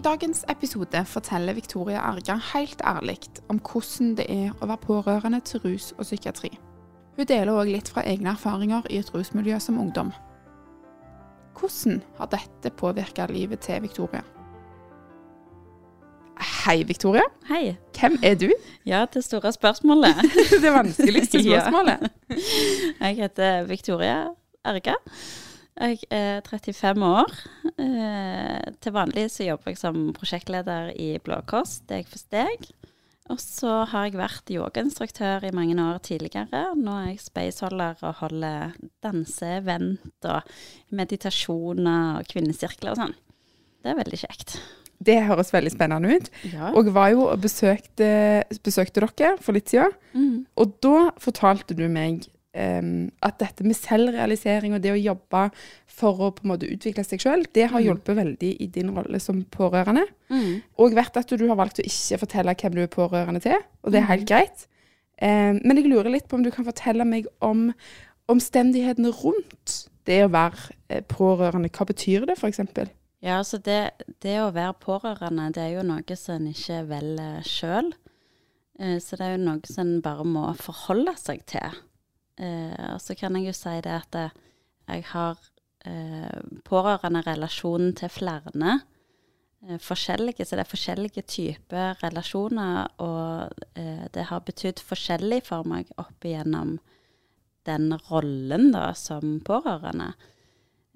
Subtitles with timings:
[0.00, 3.18] I dagens episode forteller Victoria Arga helt ærlig
[3.52, 6.48] om hvordan det er å være pårørende til rus og psykiatri.
[7.18, 10.14] Hun deler òg litt fra egne erfaringer i et rusmiljø som ungdom.
[11.52, 14.24] Hvordan har dette påvirka livet til Victoria?
[16.64, 17.28] Hei, Victoria.
[17.52, 17.76] Hei.
[18.00, 18.48] Hvem er du?
[18.88, 20.24] Ja, det store spørsmålet.
[20.64, 22.08] det vanskeligste spørsmålet.
[23.00, 24.30] Jeg heter Victoria
[24.64, 24.96] Erga.
[25.80, 27.30] Jeg er 35 år.
[27.80, 32.66] Eh, til vanlig så jobber jeg som prosjektleder i Blå Kors, Steg for steg.
[33.30, 36.74] Og så har jeg vært yogainstruktør i mange år tidligere.
[36.76, 38.74] Nå er jeg spaceholder og holder
[39.06, 40.50] danseevent og
[40.98, 43.16] meditasjoner og kvinnesirkler og sånn.
[43.80, 44.58] Det er veldig kjekt.
[45.00, 46.28] Det høres veldig spennende ut.
[46.50, 46.74] Ja.
[46.74, 48.10] Og jeg var jo og besøkte,
[48.66, 49.94] besøkte dere for litt siden.
[50.12, 50.44] Mm.
[50.60, 55.42] Og da fortalte du meg um, at dette med selvrealisering og det å jobbe
[55.86, 57.86] for å på en måte utvikle seg sjøl, det har Mm.
[57.86, 60.06] hjulpet veldig i din rolle som pårørende.
[60.30, 60.62] Mm.
[60.78, 63.92] Og vet at du har valgt å ikke fortelle hvem du er pårørende til, og
[63.92, 64.26] det er helt Mhm.
[64.28, 64.66] greit.
[65.22, 67.72] Um, men jeg lurer litt på om du kan fortelle meg om
[68.28, 71.68] omstendighetene rundt det å være eh, pårørende.
[71.70, 72.60] Hva betyr det, f.eks.?
[73.22, 73.90] Ja, altså det,
[74.22, 77.92] det å være pårørende, det er jo noe som en ikke velger sjøl.
[78.80, 81.74] Så det er jo noe som en bare må forholde seg til.
[82.40, 84.36] Eh, og så kan jeg jo si det at eh,
[84.88, 85.40] jeg har
[85.86, 94.28] eh, pårørenderelasjonen til flere eh, forskjellige, så det er forskjellige typer relasjoner, og eh, det
[94.30, 96.78] har betydd forskjellig for meg opp igjennom
[97.68, 100.14] den rollen da, som pårørende.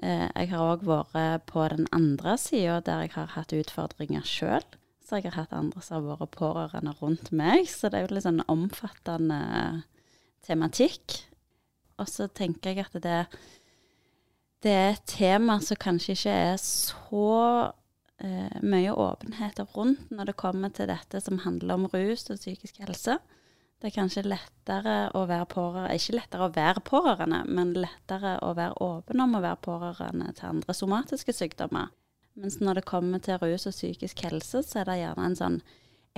[0.01, 4.65] Eh, jeg har òg vært på den andre sida, der jeg har hatt utfordringer sjøl.
[5.05, 8.17] Så jeg har hatt andre som har vært pårørende rundt meg, så det er jo
[8.17, 9.85] litt sånn omfattende
[10.47, 11.21] tematikk.
[12.01, 13.21] Og så tenker jeg at det,
[14.65, 17.29] det er et tema som kanskje ikke er så
[18.25, 22.83] eh, mye åpenhet rundt når det kommer til dette som handler om rus og psykisk
[22.83, 23.19] helse.
[23.83, 28.55] Det er kanskje lettere å være pårørende Ikke lettere å være pårørende, men lettere å
[28.57, 31.91] være åpen om å være pårørende til andre somatiske sykdommer.
[32.35, 35.59] Mens når det kommer til rus og psykisk helse, så er det gjerne en sånn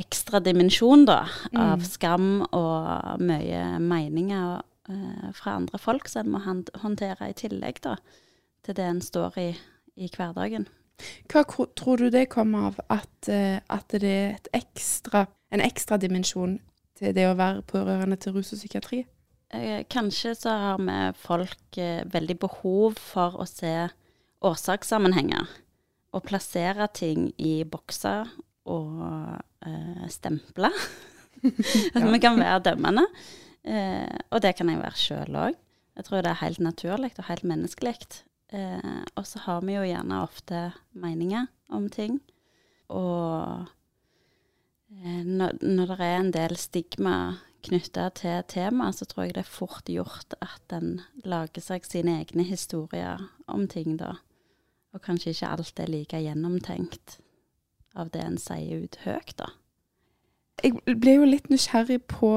[0.01, 1.23] ekstra dimensjon da,
[1.57, 7.83] av skam og mye meninger eh, fra andre folk som en må håndtere i tillegg
[7.85, 7.97] da,
[8.67, 9.49] til det en står i
[9.97, 10.69] i hverdagen.
[11.29, 11.43] Hva
[11.77, 16.59] tror du det kommer av at, eh, at det er et ekstra, en ekstra dimensjon
[16.97, 19.05] til det å være pårørende til rus og psykiatri?
[19.55, 21.81] Eh, kanskje så har vi folk
[22.13, 23.89] veldig behov for å se
[24.45, 25.49] årsakssammenhenger.
[26.17, 28.31] Og plassere ting i bokser
[28.73, 29.03] og
[29.67, 30.73] eh, stemple.
[31.97, 33.05] At vi kan være dømmende.
[33.67, 35.59] Eh, og det kan jeg være sjøl òg.
[35.97, 37.97] Jeg tror det er helt naturlig og helt menneskelig.
[38.55, 42.21] Eh, og så har vi jo gjerne ofte meninger om ting.
[42.89, 43.67] Og
[44.93, 47.17] eh, når, når det er en del stigma
[47.67, 52.21] knytta til temaet, så tror jeg det er fort gjort at en lager seg sine
[52.21, 54.17] egne historier om ting, da.
[54.95, 57.19] Og kanskje ikke alt er like gjennomtenkt
[57.97, 59.51] av det en sier ut høyt, da.
[60.65, 62.31] Jeg ble jo litt nysgjerrig på,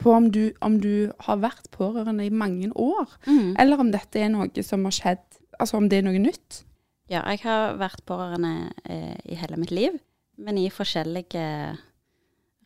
[0.00, 3.12] på om, du, om du har vært pårørende i mange år,
[3.60, 5.24] eller om dette er noe som har skjedd,
[5.60, 6.62] altså om det er noe nytt.
[7.10, 9.98] Ja, jeg har vært pårørende eh, i hele mitt liv,
[10.38, 11.44] men i forskjellige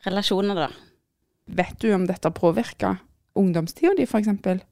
[0.04, 0.68] relasjoner, da.
[1.44, 2.98] Vet du om dette påvirka
[3.36, 4.62] ungdomstida di, f.eks.?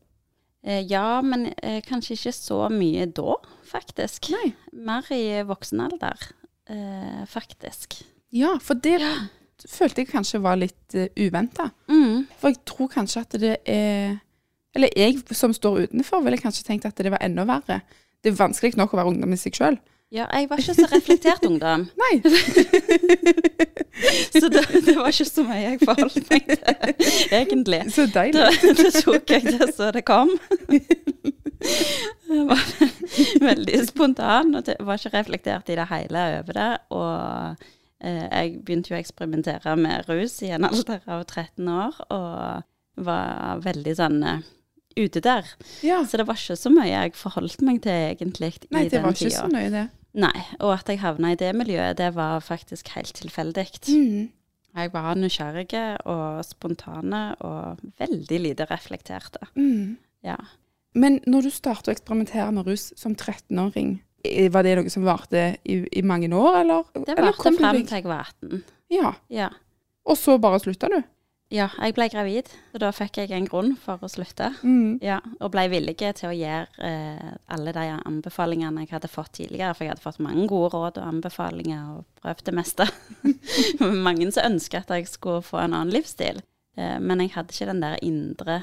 [0.63, 3.37] Eh, ja, men eh, kanskje ikke så mye da,
[3.67, 4.31] faktisk.
[4.35, 4.53] Nei.
[4.73, 6.29] Mer i voksen alder,
[6.71, 8.03] eh, faktisk.
[8.33, 9.01] Ja, for det
[9.69, 11.71] følte jeg kanskje var litt uh, uventa.
[11.89, 12.27] Mm.
[12.41, 14.19] For jeg tror kanskje at det er
[14.75, 17.83] Eller jeg som står utenfor, ville kanskje tenkt at det var enda verre.
[18.25, 19.77] Det er vanskelig nok å være ungdom i seg sjøl.
[20.13, 22.15] Ja, jeg var ikke så reflektert ungdom, Nei.
[24.41, 26.59] så det, det var ikke så mye jeg forholdt meg til,
[27.33, 27.81] egentlig.
[27.97, 28.37] Så deilig.
[28.37, 30.35] Da, da tok jeg det så det kom.
[32.29, 32.67] Jeg var
[33.49, 36.71] veldig spontan og var ikke reflektert i det hele over det.
[36.93, 37.73] Og eh,
[38.03, 42.69] jeg begynte jo å eksperimentere med rus i en alder av 13 år, og
[43.07, 44.45] var veldig sånn eh,
[44.99, 45.49] ute der.
[45.87, 46.03] Ja.
[46.05, 49.15] Så det var ikke så mye jeg forholdt meg til egentlig i Nei, det var
[49.15, 49.41] ikke tida.
[49.41, 49.89] så nøye, det.
[50.13, 53.69] Nei, og at jeg havna i det miljøet, det var faktisk helt tilfeldig.
[53.89, 54.29] Mm.
[54.77, 59.49] Jeg var nysgjerrig og spontane og veldig lite reflekterte.
[59.57, 59.97] Mm.
[60.25, 60.37] Ja.
[60.93, 64.12] Men når du startet å eksperimentere med rus som 13-åring, eh,
[64.55, 66.87] var det noe som varte i, i mange år, eller?
[66.95, 68.63] Det varte frem fram til jeg var 18.
[68.93, 69.15] Ja.
[69.33, 69.51] Ja.
[70.09, 71.01] Og så bare slutta du?
[71.53, 74.55] Ja, jeg ble gravid, og da fikk jeg en grunn for å slutte.
[74.65, 74.97] Mm.
[75.05, 79.75] Ja, og ble villig til å gjøre eh, alle de anbefalingene jeg hadde fått tidligere.
[79.77, 82.87] For jeg hadde fått mange gode råd og anbefalinger og prøvd det meste.
[84.07, 86.41] mange som ønsket at jeg skulle få en annen livsstil.
[86.81, 88.63] Eh, men jeg hadde ikke den der indre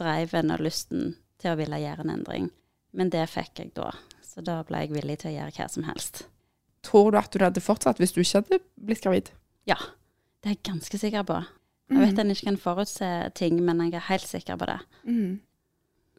[0.00, 2.48] driven og lysten til å ville gjøre en endring.
[2.96, 3.92] Men det fikk jeg da,
[4.40, 6.22] så da ble jeg villig til å gjøre hva som helst.
[6.82, 9.30] Tror du at du hadde fortsatt hvis du ikke hadde blitt gravid?
[9.68, 9.76] Ja,
[10.40, 11.36] det er jeg ganske sikker på.
[11.90, 14.78] Jeg vet en ikke kan forutse ting, men jeg er helt sikker på det.
[15.04, 15.40] Mm.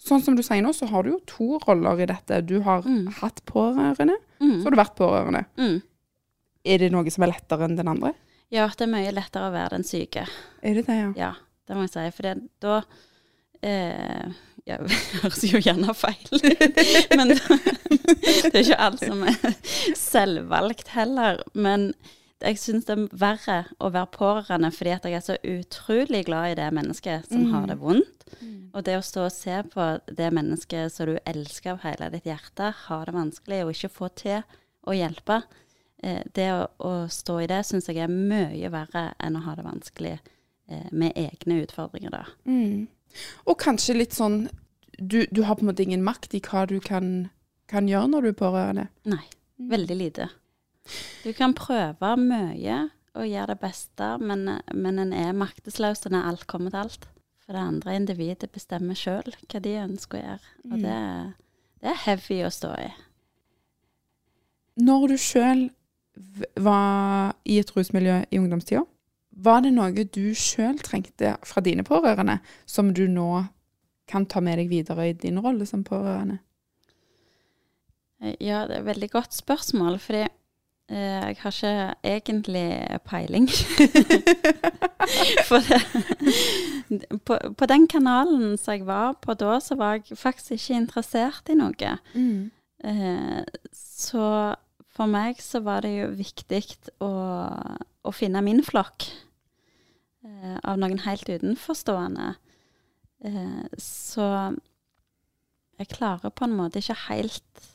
[0.01, 2.41] Sånn som du sier nå, så har du jo to roller i dette.
[2.45, 3.07] Du har Mm.
[3.21, 4.59] hatt pårørende, Mm.
[4.59, 5.45] så har du vært pårørende.
[5.57, 5.81] Mm.
[6.65, 8.13] Er det noe som er lettere enn den andre?
[8.51, 10.27] Ja, det er mye lettere å være den syke.
[10.61, 11.13] Er det det, ja?
[11.15, 11.33] Ja,
[11.67, 12.11] det må jeg si.
[12.11, 12.83] For da
[13.63, 14.31] eh,
[14.67, 14.79] jeg
[15.23, 16.41] høres jo gjerne feil
[17.17, 19.37] Men det er ikke alt som er
[19.97, 21.41] selvvalgt heller.
[21.53, 21.91] Men
[22.41, 26.57] jeg syns det er verre å være pårørende fordi jeg er så utrolig glad i
[26.61, 27.51] det mennesket som Mm.
[27.53, 28.23] har det vondt.
[28.73, 32.25] Og det å stå og se på det mennesket som du elsker av hele ditt
[32.29, 34.43] hjerte, har det vanskelig og ikke få til
[34.87, 35.41] å hjelpe,
[36.03, 39.55] eh, det å, å stå i det syns jeg er mye verre enn å ha
[39.59, 40.13] det vanskelig
[40.69, 42.23] eh, med egne utfordringer, da.
[42.45, 42.87] Mm.
[43.45, 44.49] Og kanskje litt sånn
[44.99, 47.29] du, du har på en måte ingen makt i hva du kan,
[47.71, 48.87] kan gjøre når du er pårørende.
[49.09, 49.23] Nei,
[49.71, 50.27] veldig lite.
[51.23, 56.45] Du kan prøve mye og gjøre det beste, men, men en er maktesløs når alt
[56.47, 57.07] kommer til alt.
[57.41, 60.51] For det andre individet bestemmer sjøl hva de ønsker å gjøre.
[60.69, 60.83] Og Mm.
[60.85, 60.99] det,
[61.81, 62.89] det er heavy å stå i.
[64.81, 65.63] Når du sjøl
[66.61, 68.85] var i et rusmiljø i ungdomstida,
[69.31, 73.45] var det noe du sjøl trengte fra dine pårørende, som du nå
[74.11, 76.41] kan ta med deg videre i din rolle som pårørende?
[78.21, 83.47] Ja, det er et veldig godt spørsmål, fordi eh, jeg har ikke egentlig peiling.
[85.49, 85.79] For det,
[87.25, 91.49] på, på den kanalen som jeg var på da, så var jeg faktisk ikke interessert
[91.49, 91.95] i noe.
[92.13, 92.51] Mm.
[92.83, 93.41] Eh,
[93.73, 94.27] så
[94.91, 96.63] for meg så var det jo viktig
[97.03, 97.11] å,
[98.03, 99.07] å finne min flokk
[100.25, 102.33] eh, av noen helt utenforstående.
[103.23, 104.27] Eh, så
[105.79, 107.69] jeg klarer på en måte ikke helt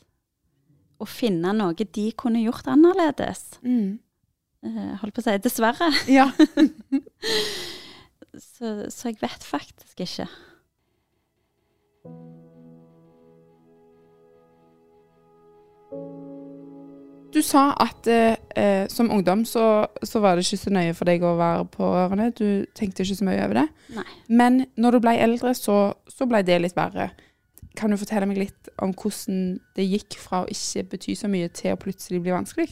[0.97, 3.57] å finne noe de kunne gjort annerledes.
[3.65, 3.97] Mm.
[4.65, 5.91] Eh, holdt på å si dessverre.
[6.09, 6.29] Ja.
[8.37, 10.27] Så, så jeg vet faktisk ikke.
[17.33, 21.09] Du sa at eh, eh, som ungdom så, så var det ikke så nøye for
[21.09, 22.29] deg å være pårørende.
[22.37, 23.65] Du tenkte ikke så mye over det.
[23.97, 24.05] Nei.
[24.41, 25.77] Men når du ble eldre, så,
[26.09, 27.09] så ble det litt verre.
[27.77, 29.41] Kan du fortelle meg litt om hvordan
[29.77, 32.71] det gikk fra å ikke bety så mye til å plutselig bli vanskelig?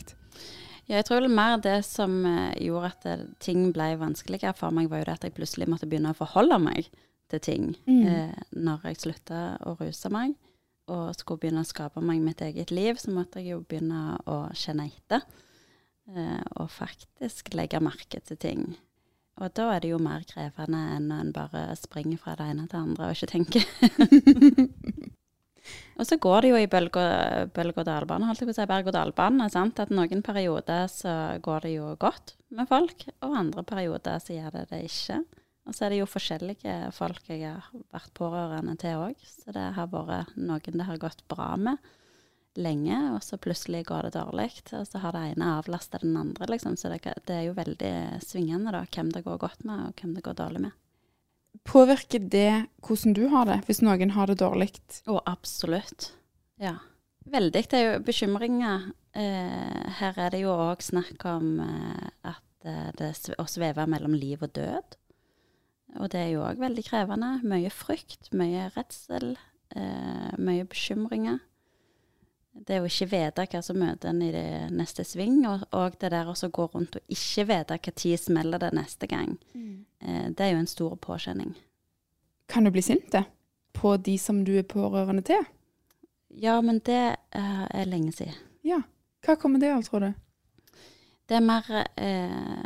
[0.86, 4.74] Ja, jeg tror vel mer det som eh, gjorde at det, ting ble vanskeligere for
[4.74, 6.90] meg, var jo det at jeg plutselig måtte begynne å forholde meg
[7.34, 8.04] til ting Mm.
[8.06, 10.36] eh, når jeg slutta å ruse meg
[10.92, 14.46] og skulle begynne å skape meg mitt eget liv, så måtte jeg jo begynne å
[14.58, 15.26] kjenne etter.
[16.06, 18.66] Eh, og faktisk legge merke til ting.
[19.42, 22.68] Og da er det jo mer krevende enn når en bare springer fra det ene
[22.68, 23.66] til det andre og ikke tenker.
[25.98, 28.68] og så går det jo i bølge og bølge og holdt jeg på å si,
[28.70, 29.50] berg-og-dal-bane.
[29.50, 34.56] At noen perioder så går det jo godt med folk, og andre perioder så gjør
[34.60, 35.20] det det ikke.
[35.66, 39.22] Og så er det jo forskjellige folk jeg har vært pårørende til òg.
[39.26, 41.94] Så det har vært noen det har gått bra med
[42.56, 44.50] lenge, og så plutselig går det dårlig.
[44.78, 46.78] Og så har det ene avlasta den andre, liksom.
[46.80, 50.16] Så det, det er jo veldig svingende, da, hvem det går godt med, og hvem
[50.16, 50.82] det går dårlig med.
[51.66, 54.70] Påvirker det hvordan du har det, hvis noen har det dårlig?
[55.08, 56.12] Å, absolutt.
[56.62, 56.78] Ja.
[57.26, 57.64] Veldig.
[57.72, 58.90] Det er jo bekymringer.
[59.18, 64.14] Eh, her er det jo òg snakk om eh, at eh, det å sveve mellom
[64.14, 64.98] liv og død.
[65.96, 67.32] Og det er jo òg veldig krevende.
[67.48, 69.36] Mye frykt, mye redsel,
[69.76, 71.40] eh, mye bekymringer.
[72.56, 76.12] Det å ikke vite hva som møter en i det neste sving, og, og det
[76.14, 80.54] der også gå rundt og ikke vite tid smeller det neste gang, eh, det er
[80.54, 81.56] jo en stor påkjenning.
[82.48, 83.26] Kan du bli sint det?
[83.74, 85.44] På de som du er pårørende til?
[86.30, 88.36] Ja, men det eh, er lenge siden.
[88.64, 88.82] Ja.
[89.26, 90.14] Hva kommer det av, tror du?
[91.26, 91.66] Det er mer
[91.98, 92.62] eh,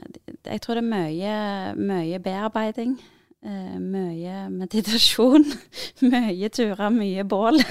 [0.45, 1.36] Jeg tror det er mye,
[1.79, 2.98] mye bearbeiding.
[3.46, 5.46] Eh, mye meditasjon.
[6.12, 7.62] mye turer, mye bål.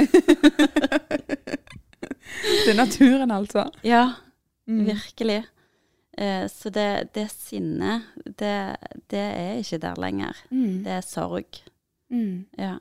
[2.64, 3.68] Det er naturen, altså.
[3.84, 4.06] ja,
[4.68, 4.84] Mm.
[4.84, 5.44] virkelig.
[6.18, 8.02] Eh, så det, det sinnet,
[8.38, 8.76] det,
[9.10, 10.36] det er ikke der lenger.
[10.50, 10.82] Mm.
[10.84, 11.60] Det er sorg.
[12.12, 12.44] Mm.
[12.58, 12.74] Ja.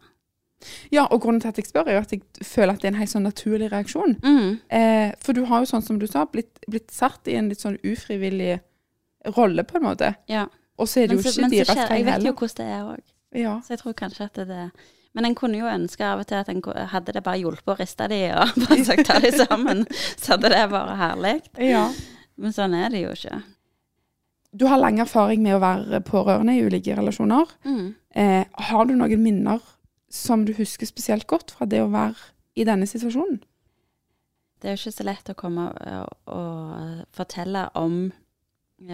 [0.92, 2.92] Ja, og grunnen til at jeg spør, er jo at jeg føler at det er
[2.96, 4.18] en helt sånn naturlig reaksjon.
[4.20, 4.60] Mm.
[4.70, 7.64] Eh, for du har jo sånn som du sa, blitt, blitt satt i en litt
[7.64, 8.58] sånn ufrivillig
[9.38, 10.16] rolle, på en måte.
[10.28, 10.48] ja.
[10.78, 13.04] Og så er det jo ikke deres feil jeg vet jo hvordan det er òg.
[13.38, 13.58] Ja.
[13.66, 14.70] Så jeg tror kanskje at det
[15.18, 17.78] Men en kunne jo ønske av og til at en hadde det bare hjulpet å
[17.80, 19.86] riste de og bare sagt ta de sammen,
[20.22, 21.36] så hadde det vært herlig.
[21.72, 21.90] ja.
[22.38, 23.40] Men sånn er det jo ikke.
[24.54, 27.50] Du har lang erfaring med å være pårørende i ulike relasjoner.
[27.66, 27.96] Mm.
[28.14, 29.64] Eh, har du noen minner
[30.14, 33.42] som du husker spesielt godt fra det å være i denne situasjonen?
[34.62, 38.00] Det er jo ikke så lett å komme og, og fortelle om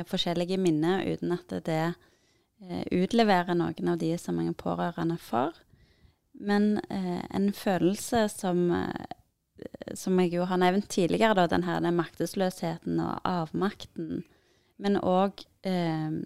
[0.07, 5.55] forskjellige minner uten at det eh, utleverer noen av de som er pårørende for.
[6.33, 11.83] Men eh, en følelse som, eh, som jeg jo har nevnt tidligere, da, den her
[11.93, 14.23] maktesløsheten og avmakten,
[14.81, 16.21] men òg eh,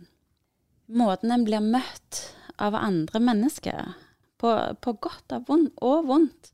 [0.87, 2.23] måten en blir møtt
[2.57, 3.95] av andre mennesker,
[4.37, 6.53] på, på godt og vondt, og vondt,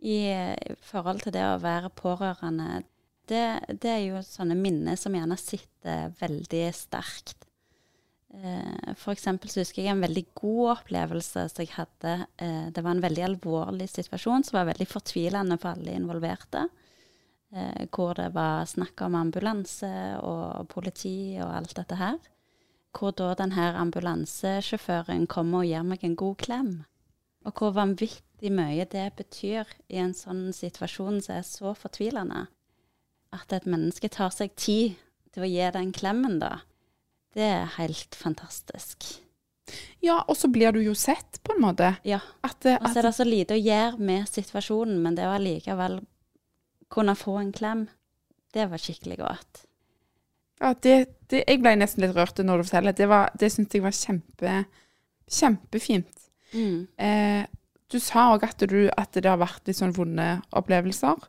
[0.00, 2.82] i i forhold til det å være pårørende,
[3.30, 3.44] det,
[3.82, 7.46] det er jo sånne minner som gjerne sitter veldig sterkt.
[8.34, 12.12] Eh, for eksempel så husker jeg en veldig god opplevelse som jeg hadde.
[12.38, 16.68] Eh, det var en veldig alvorlig situasjon som var veldig fortvilende for alle involverte.
[17.50, 19.90] Eh, hvor det var snakk om ambulanse
[20.22, 22.20] og politi og alt dette her.
[22.94, 26.72] Hvor da denne ambulansesjåføren kommer og gir meg en god klem.
[27.46, 32.46] Og hvor vanvittig mye det betyr i en sånn situasjon som er så fortvilende.
[33.36, 34.96] At et menneske tar seg tid
[35.34, 36.60] til å gi den klemmen, da.
[37.34, 39.04] Det er helt fantastisk.
[40.02, 41.92] Ja, og så blir du jo sett, på en måte.
[42.02, 42.18] Ja.
[42.42, 45.34] At, at, Og så er det så lite å gjøre med situasjonen, men det å
[45.36, 46.00] allikevel
[46.90, 47.84] kunne få en klem,
[48.50, 49.60] det var skikkelig godt.
[50.60, 50.96] Ja, det,
[51.30, 52.96] det, jeg ble nesten litt rørt når du forteller.
[52.98, 54.56] Det, var- det syns jeg var kjempe,
[55.30, 56.26] kjempefint.
[56.50, 56.80] Mm.
[56.98, 57.44] Eh,
[57.90, 60.26] du sa òg at, at det har vært litt sånn vonde
[60.58, 61.22] opplevelser.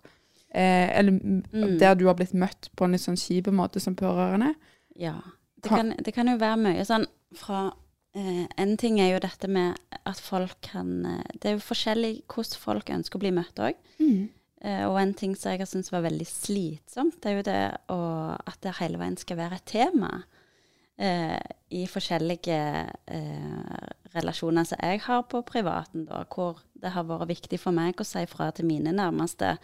[0.53, 1.11] Eh, eller
[1.53, 1.77] Mm.
[1.79, 4.53] der du har blitt møtt på en litt sånn kjip måte som pårørende.
[4.95, 5.21] Ja.
[5.61, 7.05] Det Kan- det kan jo være mye sånn
[7.35, 7.71] fra
[8.13, 12.23] eh, En ting er jo dette med at folk kan eh, Det er jo forskjellig
[12.27, 13.75] hvordan folk ønsker å bli møtt òg.
[14.63, 17.77] Eh, og en ting som jeg har syntes var veldig slitsomt, det er jo det
[17.89, 20.23] å, at det hele veien skal være et tema
[20.99, 21.39] eh,
[21.71, 27.59] i forskjellige eh, relasjoner som jeg har på privaten, da, hvor det har vært viktig
[27.59, 29.55] for meg å si fra til mine nærmeste.
[29.55, 29.57] Eh,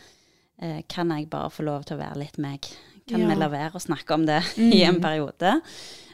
[0.90, 2.66] kan jeg bare få lov til å være litt meg?
[3.08, 3.28] Kan Ja.
[3.30, 5.02] vi la være å snakke om det i en Mm.
[5.02, 5.62] periode?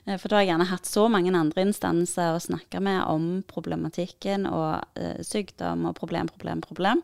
[0.06, 3.44] Eh, For da har jeg gjerne hatt så mange andre instanser å snakke med om
[3.48, 7.02] problematikken og eh, sykdom og problem, problem, problem.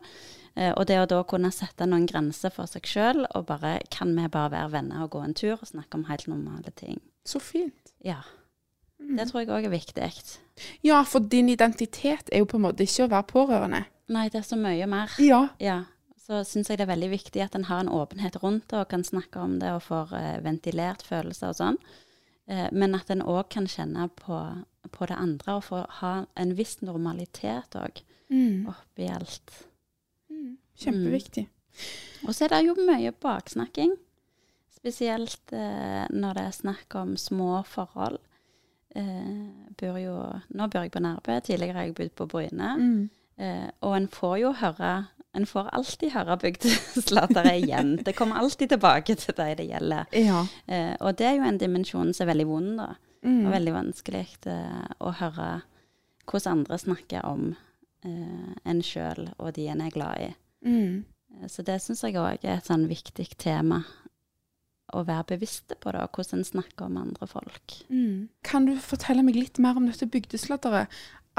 [0.56, 4.14] Eh, og det å da kunne sette noen grenser for seg sjøl, og bare kan
[4.14, 7.00] vi bare være venner og gå en tur og snakke om helt normale ting.
[7.24, 7.94] Så fint.
[8.04, 8.20] Ja.
[9.00, 9.16] Mm.
[9.16, 10.12] Det tror jeg òg er viktig.
[10.82, 13.84] Ja, for din identitet er jo på en måte ikke å være pårørende.
[14.08, 15.08] Nei, det er så mye mer.
[15.18, 15.48] Ja.
[15.58, 15.84] Ja.
[16.30, 18.90] Så syns jeg det er veldig viktig at en har en åpenhet rundt det og
[18.92, 21.78] kan snakke om det og får eh, ventilert følelser og sånn.
[22.46, 24.38] Eh, men at en òg kan kjenne på,
[24.94, 28.68] på det andre og få ha en viss normalitet òg Mm.
[28.70, 29.50] oppi alt.
[30.30, 30.52] Mm.
[30.78, 31.48] Kjempeviktig.
[32.22, 33.96] Og så er det jo mye baksnakking.
[34.70, 38.20] Spesielt eh, når det er snakk om små forhold.
[38.94, 40.14] Eh, bor jo,
[40.54, 42.70] nå bor jeg på Nærbø, tidligere har jeg bodd på Bryne.
[42.78, 43.10] Mm.
[43.42, 44.92] Eh, og en får jo høre
[45.38, 47.92] En får alltid høre bygdeslatere igjen.
[48.04, 50.08] Det kommer alltid tilbake til de det gjelder.
[50.18, 50.40] Ja.
[50.66, 52.88] Eh, og det er jo en dimensjon som er veldig vond, da.
[53.22, 53.44] Mm.
[53.46, 55.48] Og veldig vanskelig eh, å høre
[56.30, 57.50] hvordan andre snakker om
[58.06, 60.30] eh, en sjøl og de en er glad i.
[60.66, 61.04] Mm.
[61.38, 63.84] Eh, Så det syns jeg òg er et sånn viktig tema
[64.90, 67.76] å være bevisste på, da, hvordan en snakker om andre folk.
[67.92, 68.28] Mm.
[68.42, 70.90] Kan du fortelle meg litt mer om dette bygdesladderet?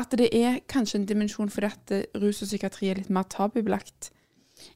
[0.01, 3.27] At det er kanskje en dimensjon fordi at eh, rus og psykiatri er litt mer
[3.29, 4.11] tabubelagt?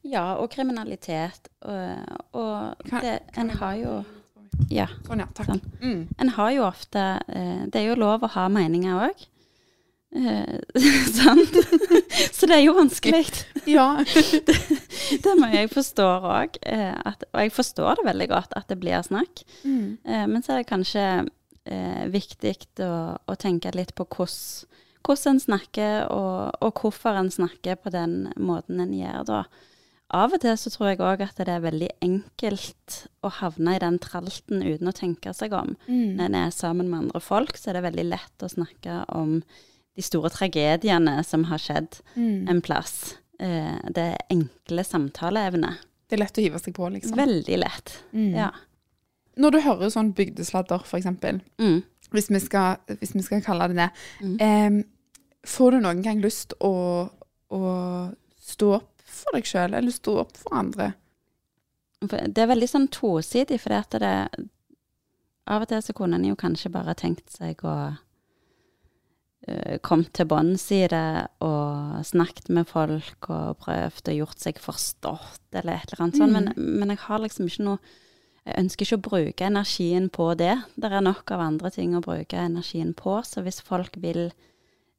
[0.06, 1.50] Ja, og kriminalitet.
[1.62, 3.96] Og, og Kan- det, en har jo
[4.72, 4.86] Ja.
[5.06, 5.28] Sånn, ja.
[5.36, 5.50] Takk.
[5.52, 5.62] Sånn.
[5.82, 6.04] Mm.
[6.24, 9.26] En har jo ofte eh, Det er jo lov å ha meninger òg.
[10.16, 10.60] Eh,
[11.20, 11.58] sant?
[12.32, 13.26] Så det er jo vanskelig.
[13.68, 13.90] Ja.
[15.26, 16.56] Det må jeg forstår òg.
[16.66, 16.96] Eh,
[17.34, 19.44] og jeg forstår det veldig godt at det blir snakk.
[19.68, 19.98] Mm.
[20.08, 21.04] Eh, men så er det kanskje
[21.68, 22.56] eh, viktig
[22.88, 22.94] å,
[23.28, 24.72] å tenke litt på hvordan
[25.06, 29.44] hvordan en snakker, og, og hvorfor en snakker på den måten en gjør da.
[30.16, 33.80] Av og til så tror jeg òg at det er veldig enkelt å havne i
[33.82, 35.74] den tralten uten å tenke seg om.
[35.88, 36.16] Mm.
[36.20, 39.40] Når en er sammen med andre folk, så er det veldig lett å snakke om
[39.96, 42.50] de store tragediene som har skjedd Mm.
[42.50, 43.16] en plass.
[43.40, 45.74] Eh, det er enkle samtaleevne.
[46.08, 47.18] Det er lett å hive seg på, liksom.
[47.18, 47.98] Veldig lett.
[48.14, 48.32] Mm.
[48.36, 48.52] Ja.
[49.38, 51.82] Når du hører sånn bygdesladder, for eksempel, Mm.
[52.12, 54.38] hvis vi skal, hvis vi skal kalle det det, Mm.
[54.40, 54.84] em,
[55.46, 56.74] får du noen gang lyst å,
[57.54, 57.62] å
[58.42, 60.94] stå opp for deg sjøl, eller stå opp for andre?
[62.06, 64.14] Det er veldig sånn tosidig, for det
[65.46, 70.26] Av og til så kunne en jo kanskje bare tenkt seg å uh, kommet til
[70.26, 75.94] bunns i det og snakket med folk og prøvd og gjort seg forstått eller et
[75.94, 76.34] eller annet sånt.
[76.34, 77.94] Men, men jeg har liksom ikke noe
[78.46, 80.52] Jeg ønsker ikke å bruke energien på det.
[80.78, 83.16] Det er nok av andre ting å bruke energien på.
[83.26, 84.28] Så hvis folk vil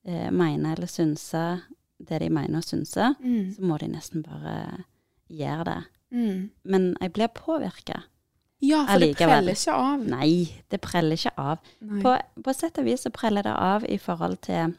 [0.07, 1.63] eh, mener eller synser
[1.99, 3.55] det de mener og synser, Mm.
[3.57, 4.85] så må de nesten bare
[5.33, 5.79] gjøre det.
[6.13, 6.51] Mm.
[6.65, 8.03] Men jeg blir påvirka.
[8.63, 10.05] Ja, for det preller ikke av.
[10.09, 11.59] Nei, det preller ikke av.
[11.81, 12.03] Nei.
[12.03, 14.75] På, på sett og vis så preller det av i forhold til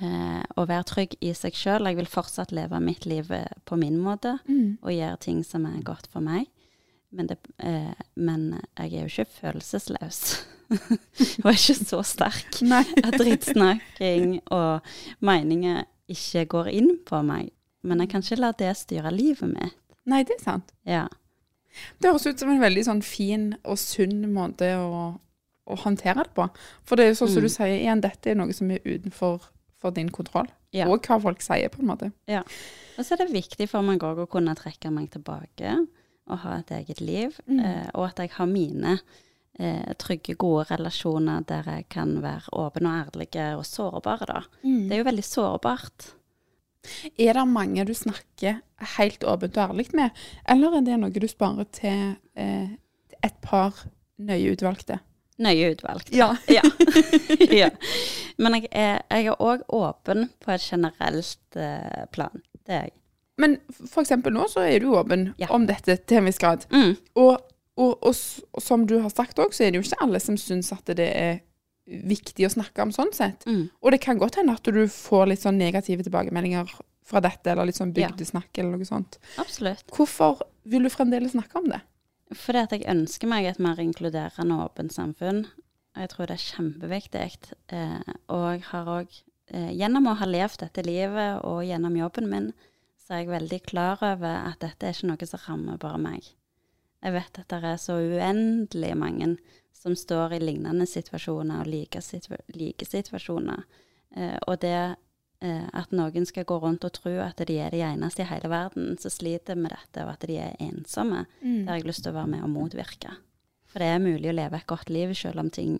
[0.00, 1.86] eh, å være trygg i seg sjøl.
[1.88, 4.78] Jeg vil fortsatt leve mitt liv eh, på min måte Mm.
[4.82, 6.46] og gjøre ting som er godt for meg.
[7.12, 10.22] Men, det, eh, men jeg er jo ikke følelsesløs.
[11.42, 12.82] og er ikke så sterk Nei.
[13.02, 14.80] at drittsnakking og
[15.24, 17.50] meninger ikke går inn på meg.
[17.86, 19.76] Men jeg kan ikke la det styre livet mitt.
[20.06, 20.72] Nei, det er sant.
[20.86, 21.04] Ja.
[22.00, 25.00] Det høres ut som en veldig sånn fin og sunn måte å,
[25.66, 26.46] å håndtere det på.
[26.86, 27.48] For det er jo sånn som Mm.
[27.48, 29.50] du sier, igjen, dette er noe som er utenfor
[29.82, 30.48] for din kontroll.
[30.72, 30.86] Ja.
[30.88, 32.10] Og hva folk sier, på en måte.
[32.32, 35.74] Og så er det viktig for meg òg å kunne trekke meg tilbake
[36.26, 37.36] og ha et eget liv.
[37.46, 37.60] Mm.
[37.60, 38.96] Eh, og at jeg har mine
[39.58, 44.42] eh, trygge, gode relasjoner der jeg kan være åpen og ærlig og sårbar, da.
[44.62, 46.12] Det er jo veldig sårbart.
[47.18, 48.60] Er det mange du snakker
[48.96, 50.10] helt åpent og ærlig med,
[50.48, 52.68] eller er det noe du sparer til eh,
[53.24, 53.86] et par
[54.18, 55.00] nøye utvalgte?
[55.42, 56.12] Nøye utvalgt.
[56.16, 56.30] Ja.
[56.56, 56.62] Ja.
[57.62, 57.70] ja.
[58.38, 62.42] Men jeg er òg åpen på et generelt eh, plan.
[62.66, 62.94] Det er jeg.
[63.36, 63.58] Men
[64.00, 65.50] eksempel nå så er du åpen Ja.
[65.52, 66.64] om dette til en viss grad.
[66.72, 66.94] Mm.
[67.20, 67.36] Og,
[67.76, 68.14] og, og,
[68.56, 70.88] og som du har sagt òg, så er det jo ikke alle som syns at
[70.96, 71.40] det er
[71.86, 73.44] viktig å snakke om sånn sett.
[73.46, 73.68] Mm.
[73.82, 76.72] Og det kan godt hende at du får litt sånn negative tilbakemeldinger
[77.06, 78.08] fra dette, eller litt sånn Ja.
[78.08, 79.18] bygdesnakk eller noe sånt.
[79.38, 79.84] Absolutt.
[79.94, 81.80] Hvorfor vil du fremdeles snakke om det?
[82.34, 85.44] Fordi at jeg ønsker meg et mer inkluderende og åpent samfunn.
[85.96, 87.52] Jeg tror det er kjempeviktig.
[87.68, 89.20] Eh, og jeg har òg,
[89.54, 92.52] eh, gjennom å ha levd dette livet og gjennom jobben min,
[92.98, 96.24] så er jeg veldig klar over at dette er ikke noe som rammer bare meg.
[97.06, 99.36] Jeg vet at det er så uendelig mange
[99.76, 103.62] som står i lignende situasjoner og like, situa like situasjoner.
[104.16, 107.84] Eh, og det eh, at noen skal gå rundt og tro at de er de
[107.86, 111.78] eneste i hele verden som sliter med dette, og at de er ensomme, det har
[111.78, 113.14] jeg lyst til å være med og motvirke.
[113.70, 115.78] For det er mulig å leve et godt liv selv om ting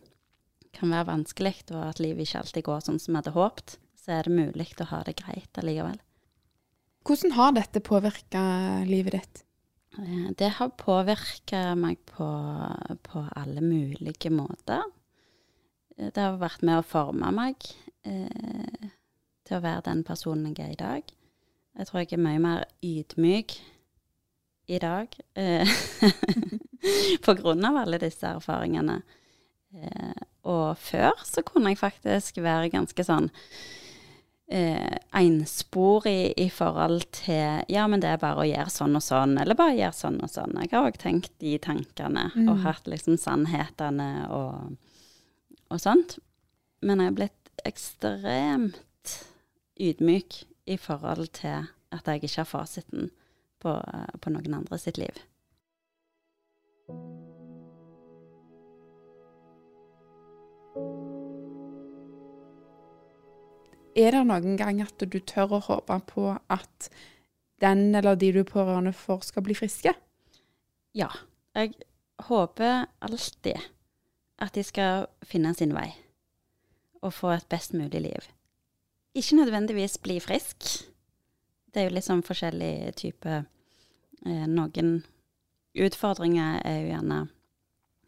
[0.77, 3.79] kan være vanskelig, og at livet ikke alltid går sånn som vi hadde håpet.
[3.97, 5.99] Så er det mulig å ha det greit allikevel.
[7.07, 8.43] Hvordan har dette påvirka
[8.87, 9.46] livet ditt?
[9.99, 12.27] Eh, Det har påvirka meg på,
[13.03, 14.83] på alle mulige måter.
[15.97, 17.57] Eh, Det har vært med å forme meg
[18.05, 18.91] eh,
[19.47, 21.15] til å være den personen jeg er i dag.
[21.77, 23.59] Jeg tror jeg er mye mer ydmyk
[24.69, 25.69] i dag eh,
[27.25, 29.03] på grunn av alle disse erfaringene.
[29.77, 33.29] Eh, og før så kunne jeg faktisk være ganske sånn
[34.49, 39.37] eh, ensporig i forhold til Ja, men det er bare å gjøre sånn og sånn,
[39.43, 40.55] eller bare gjøre sånn og sånn.
[40.63, 42.49] Jeg har òg tenkt de tankene, Mm.
[42.53, 44.77] og hørt liksom sannhetene og,
[45.71, 46.19] og sånt.
[46.83, 49.17] Men jeg er blitt ekstremt
[49.81, 53.11] ydmyk i forhold til at jeg ikke har fasiten
[53.63, 53.73] på,
[54.21, 55.17] på noen andre sitt liv.
[63.97, 66.89] Er det noen gang at du tør å håpe på at
[67.65, 69.95] den eller de du er pårørende for, skal bli friske?
[70.97, 71.09] Ja.
[71.57, 71.73] Jeg
[72.29, 73.57] håper alltid
[74.45, 75.89] at de skal finne sin vei
[77.01, 78.29] og få et best mulig liv.
[79.17, 80.65] Ikke nødvendigvis bli frisk.
[81.73, 84.99] Det er jo litt sånn forskjellig type eh, Noen
[85.77, 87.21] utfordringer er jo gjerne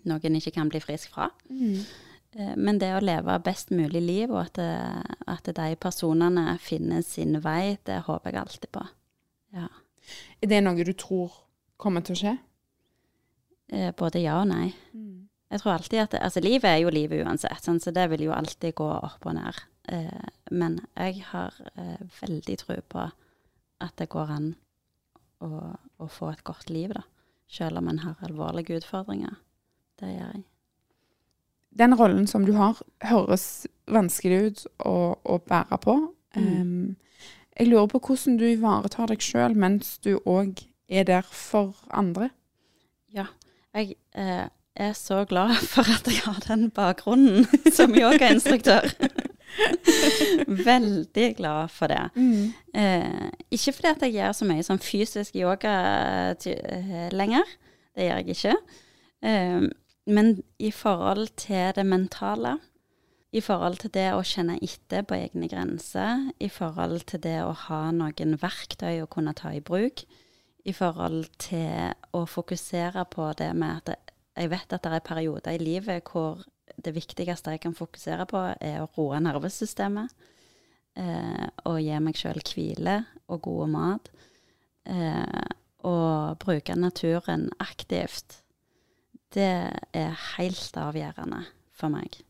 [0.08, 1.30] noen ikke kan bli frisk fra.
[1.48, 1.80] Mm.
[2.36, 7.02] Eh, Men det å leve best mulig liv, og at, det, at de personene finner
[7.02, 8.84] sin vei, det håper jeg alltid på.
[9.56, 9.68] Ja.
[10.42, 11.32] Er det noe du tror
[11.76, 12.36] kommer til å skje?
[13.72, 14.74] Eh, Både ja og nei.
[15.50, 18.32] Jeg tror alltid at Altså, livet er jo livet uansett, sånn, så det vil jo
[18.36, 19.62] alltid gå opp og ned.
[19.88, 23.06] Eh, men jeg har eh, veldig tro på
[23.80, 24.50] at det går an
[25.40, 25.48] å,
[26.02, 27.04] å få et godt liv, da.
[27.48, 29.38] Selv om en har alvorlige utfordringer.
[29.96, 30.44] Det gjør jeg.
[31.70, 35.96] Den rollen som du har, høres vanskelig ut å, å bære på.
[36.36, 36.48] Mm.
[36.48, 36.96] Um,
[37.58, 42.30] jeg lurer på hvordan du ivaretar deg sjøl mens du òg er der for andre.
[43.14, 43.26] Ja.
[43.74, 44.46] Jeg eh,
[44.78, 48.90] er så glad for at jeg har den bakgrunnen som yogainstruktør.
[50.68, 52.04] Veldig glad for det.
[52.74, 55.74] Eh, ikke fordi at jeg gjør så mye sånn fysisk yoga
[56.32, 57.56] eh, lenger,
[57.96, 58.56] det gjør jeg ikke.
[59.26, 59.68] Eh,
[60.08, 62.58] men i forhold til det mentale,
[63.28, 67.50] I forhold til det å kjenne etter på egne grenser, i forhold til det å
[67.52, 70.06] ha noen verktøy å kunne ta i bruk,
[70.64, 75.58] i forhold til å fokusere på det med at jeg vet at det er perioder
[75.58, 76.40] i livet hvor
[76.84, 80.12] det viktigste jeg kan fokusere på, er å roe nervesystemet.
[80.98, 84.10] Eh, og gi meg sjøl hvile og god mat.
[84.88, 85.48] Eh,
[85.86, 88.40] og bruke naturen aktivt.
[89.34, 89.48] Det
[89.92, 91.42] er helt avgjørende
[91.76, 92.20] for meg.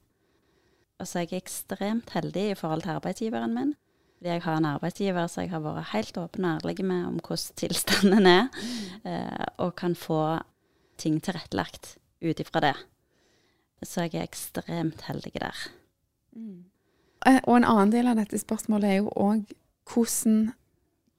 [0.98, 3.74] Og så er jeg ekstremt heldig i forhold til arbeidsgiveren min.
[4.18, 7.18] Fordi jeg har en arbeidsgiver som jeg har vært helt åpen og ærlig med om
[7.22, 8.48] hvordan tilstanden er,
[9.06, 10.40] eh, og kan få
[10.98, 12.74] ting tilrettelagt ut ifra det.
[13.86, 15.68] Så jeg er ekstremt heldig der.
[16.34, 16.64] Mm.
[17.46, 19.46] Og en annen del av dette spørsmålet er jo òg
[19.88, 20.50] hvordan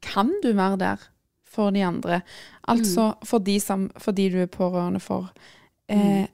[0.04, 1.08] kan du være der
[1.48, 2.22] for de andre?
[2.68, 3.26] Altså mm.
[3.26, 5.32] for, de som, for de du er pårørende for.
[5.89, 6.28] Eh, mm.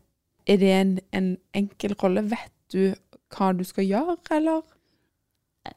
[0.45, 2.21] Er det en, en enkel rolle?
[2.29, 2.93] Vet du
[3.33, 4.61] hva du skal gjøre, eller?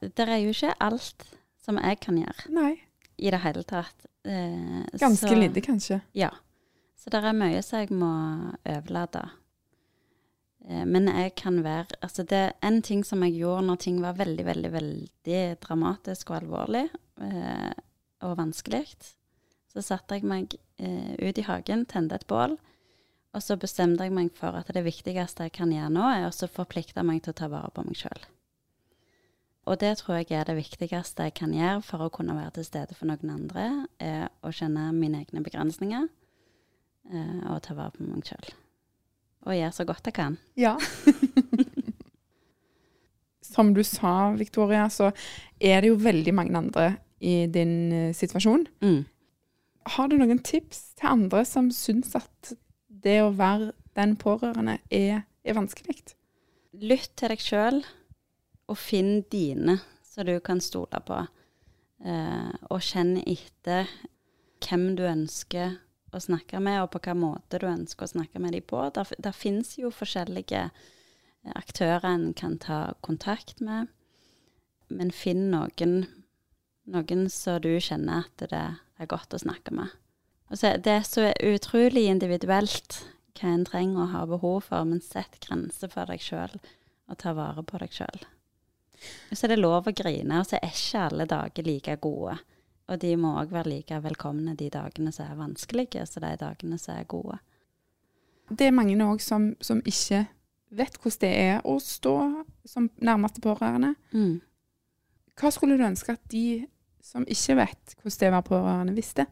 [0.02, 1.24] Det er jo ikke alt
[1.64, 2.50] som jeg kan gjøre.
[2.52, 2.74] Nei.
[3.18, 4.06] I det hele tatt.
[4.28, 6.02] Eh, Ganske så, lite, kanskje.
[6.14, 6.30] Ja.
[6.98, 8.12] Så det er mye som jeg må
[8.68, 9.24] overlate.
[10.68, 14.00] Eh, men jeg kan være Altså, det er en ting som jeg gjorde når ting
[14.02, 16.88] var veldig, veldig, veldig dramatisk og alvorlig
[17.22, 17.72] eh,
[18.26, 18.84] og vanskelig.
[19.68, 22.58] Så satte jeg meg eh, ut i hagen, tente et bål,
[23.36, 26.50] og så bestemte jeg meg for at det viktigste jeg kan gjøre nå, er å
[26.52, 28.22] forplikte meg til å ta vare på meg sjøl.
[29.68, 32.64] Og det tror jeg er det viktigste jeg kan gjøre for å kunne være til
[32.64, 33.66] stede for noen andre,
[34.00, 38.48] er å kjenne mine egne begrensninger eh, og ta vare på meg sjøl.
[39.44, 40.38] Og gjøre så godt jeg kan.
[40.58, 40.74] Ja.
[43.48, 45.10] Som du sa, Victoria, så
[45.60, 46.88] er det jo veldig mange andre
[47.20, 48.66] i din uh, situasjon.
[48.84, 49.04] Mm.
[49.94, 52.52] Har du noen tips til andre som syns at
[53.04, 56.14] det å være den pårørende er, er vanskelig?
[56.78, 57.82] Lytt til deg sjøl
[58.68, 61.18] og finn dine som du kan stole på.
[62.04, 63.88] Eh, og kjenn etter
[64.62, 65.78] hvem du ønsker
[66.14, 68.80] å snakke med, og på hvilken måte du ønsker å snakke med dem på.
[68.94, 70.68] Der, der finnes jo forskjellige
[71.58, 73.88] aktører en kan ta kontakt med.
[74.88, 76.00] Men finn noen,
[76.88, 78.64] noen som du kjenner at det
[78.98, 79.92] er godt å snakke med.
[80.48, 83.02] Altså, det er så utrolig individuelt
[83.38, 86.56] hva en trenger å ha behov for, men sett grenser for deg sjøl
[87.08, 88.24] og ta vare på deg sjøl.
[89.30, 92.38] Så er det lov å grine, og så er ikke alle dager like gode.
[92.88, 96.80] Og de må òg være like velkomne de dagene som er vanskelige, som de dagene
[96.80, 97.38] som er gode.
[98.48, 100.24] Det er mange òg som, som, ikke
[100.72, 102.14] vet hvordan det er å stå
[102.68, 103.92] som nærmeste pårørende.
[104.16, 104.40] Mm.
[105.38, 106.64] Hva skulle du ønske at de
[107.04, 109.28] som ikke vet hvordan det er å være pårørende, visste?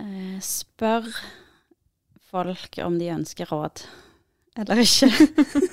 [0.00, 1.08] Eh, spør
[2.32, 3.84] folk om de ønsker råd
[4.56, 5.08] eller ikke.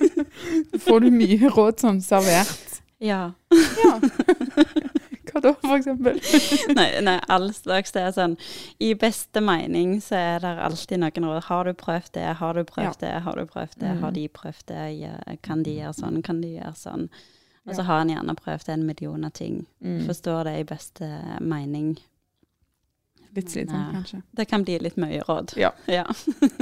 [0.86, 2.80] Får du mye råd som servert?
[3.00, 3.32] Ja.
[3.52, 3.92] ja.
[5.30, 6.20] Hva da, for eksempel?
[6.78, 7.94] nei, nei, all slags.
[7.96, 8.36] Det er sånn
[8.84, 11.42] I beste mening så er det alltid noen råd.
[11.50, 12.28] Har du prøvd det?
[12.40, 12.96] Har du prøvd ja.
[13.04, 13.16] det?
[13.28, 13.92] Har du prøvd det?
[13.92, 14.04] Mm.
[14.04, 15.12] Har de prøvd det?
[15.46, 16.22] Kan de gjøre sånn?
[16.26, 17.10] Kan de gjøre sånn?
[17.68, 19.62] Og så har en gjerne prøvd en million av ting.
[19.84, 20.00] Mm.
[20.08, 21.10] Forstår det i beste
[21.44, 21.98] mening.
[23.38, 24.22] Litt slitsomt, kanskje.
[24.32, 25.54] Det kan bli litt mye råd.
[25.60, 26.06] Ja, ja.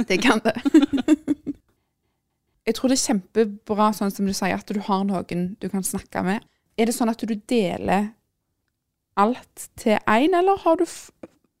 [0.08, 0.56] det kan det.
[2.68, 5.86] Jeg tror det er kjempebra, sånn som du sier, at du har noen du kan
[5.86, 6.44] snakke med.
[6.76, 8.10] Er det sånn at du deler
[9.18, 10.84] alt til én, eller har du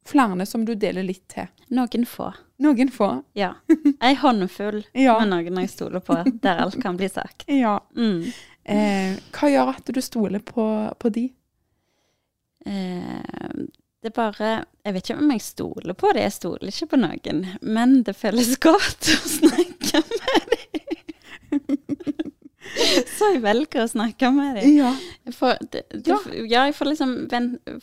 [0.08, 1.48] flere som du deler litt til?
[1.74, 2.28] Noen få.
[2.60, 3.08] Noen få?
[3.38, 3.54] Ja.
[4.04, 5.16] Ei håndfull ja.
[5.22, 7.46] med noen jeg stoler på, der alt kan bli sagt.
[7.48, 7.78] Ja.
[7.96, 8.28] Mm.
[8.68, 10.68] Eh, hva gjør at du stoler på,
[11.00, 11.28] på de?
[12.68, 13.64] Eh,
[13.98, 14.50] det er bare
[14.84, 17.40] Jeg vet ikke om jeg stoler på det, jeg stoler ikke på noen.
[17.62, 20.58] Men det føles godt å snakke med dem.
[23.16, 24.76] Så jeg velger å snakke med dem.
[24.78, 24.92] Ja.
[25.26, 26.18] Jeg får, det, det, ja.
[26.52, 27.14] jeg får liksom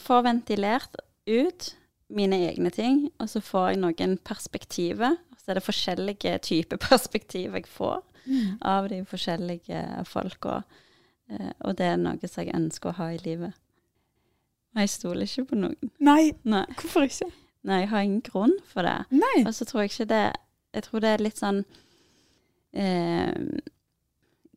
[0.02, 1.72] får ventilert ut
[2.16, 5.18] mine egne ting, og så får jeg noen perspektiver.
[5.42, 8.58] Så er det forskjellige typer perspektiv jeg får mm.
[8.62, 10.62] av de forskjellige folka.
[11.30, 13.58] Eh, og det er noe som jeg ønsker å ha i livet.
[14.76, 15.92] Jeg stoler ikke på noen.
[16.04, 16.34] Nei.
[16.44, 16.66] Nei.
[16.76, 17.30] Hvorfor ikke?
[17.66, 18.98] Nei, jeg har ingen grunn for det.
[19.16, 19.46] Nei.
[19.46, 20.26] Og så tror jeg ikke det
[20.76, 21.62] Jeg tror det er litt sånn
[22.76, 23.32] eh,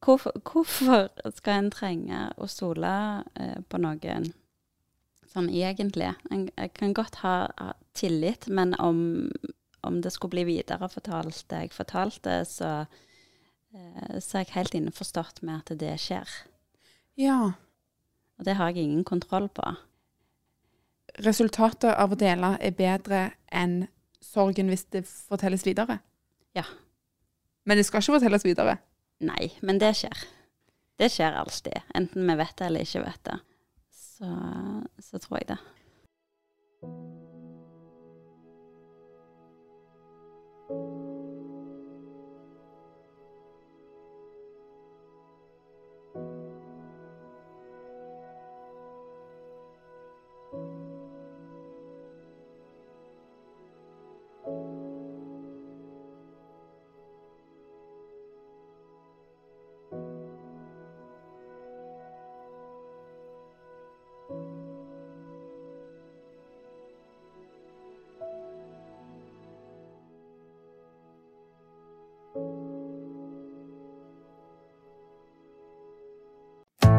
[0.03, 2.91] hvorfor, hvorfor, skal en trenge å stole
[3.39, 4.27] eh, på noen
[5.31, 6.11] sånn egentlig?
[6.33, 9.31] En, jeg kan godt ha, ha tillit, men om,
[9.87, 12.73] om, det skulle bli viderefortalt det jeg fortalte, så,
[13.75, 16.39] eh, så er jeg helt innforstått med at det skjer.
[17.19, 17.55] Ja.
[18.39, 19.77] Og det har jeg ingen kontroll på.
[21.25, 23.89] Resultatet av å dele er bedre enn
[24.23, 25.99] sorgen hvis det fortelles videre?
[26.55, 26.65] Ja.
[27.67, 28.79] Men det skal ikke fortelles videre?
[29.27, 30.27] Nei, men det skjer.
[30.99, 33.39] Det skjer alltid, enten vi vet det eller ikke vet det.
[33.95, 34.31] Så,
[35.03, 35.59] så tror jeg det.